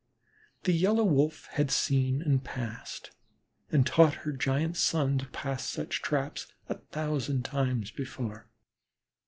[0.63, 3.11] The Yellow Wolf had seen and passed,
[3.71, 8.49] and taught her giant son to pass, such traps a thousand times before.